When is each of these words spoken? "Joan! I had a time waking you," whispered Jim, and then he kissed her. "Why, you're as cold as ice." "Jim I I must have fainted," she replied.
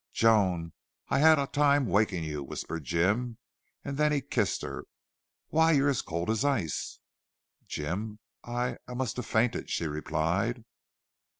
"Joan! 0.13 0.73
I 1.09 1.19
had 1.19 1.37
a 1.37 1.45
time 1.45 1.85
waking 1.85 2.23
you," 2.23 2.41
whispered 2.43 2.83
Jim, 2.83 3.37
and 3.85 3.97
then 3.97 4.11
he 4.11 4.19
kissed 4.19 4.63
her. 4.63 4.85
"Why, 5.49 5.73
you're 5.73 5.89
as 5.89 6.01
cold 6.01 6.31
as 6.31 6.43
ice." 6.43 6.97
"Jim 7.67 8.17
I 8.43 8.77
I 8.87 8.95
must 8.95 9.17
have 9.17 9.27
fainted," 9.27 9.69
she 9.69 9.85
replied. 9.85 10.65